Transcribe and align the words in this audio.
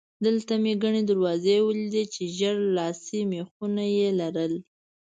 دلته 0.25 0.53
مې 0.63 0.73
ګڼې 0.83 1.01
دروازې 1.09 1.55
ولیدې 1.67 2.03
چې 2.13 2.21
ژېړ 2.35 2.57
لاسي 2.77 3.19
مېخونه 3.31 3.83
یې 3.97 4.07
لرل. 4.19 4.53